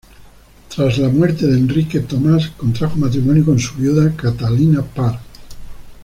Tras 0.69 0.97
la 0.97 1.09
muerte 1.09 1.45
de 1.45 1.59
Enrique, 1.59 1.99
Thomas 1.99 2.47
contrajo 2.57 2.95
matrimonio 2.95 3.45
con 3.45 3.59
su 3.59 3.75
viuda, 3.75 4.11
Catalina 4.15 4.81
Parr. 4.81 5.19